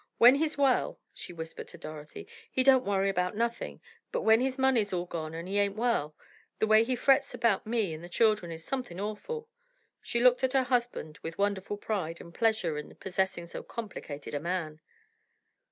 [0.17, 3.79] When he's well," she whispered to Dorothy, "he don't worry about nothin';
[4.11, 6.15] but when his money's all gone and he ain't well,
[6.57, 9.47] the way he frets about me and the children is somethin' awful!"
[10.01, 14.39] She looked at her husband with wonderful pride and pleasure in possessing so complicated a
[14.39, 14.81] man.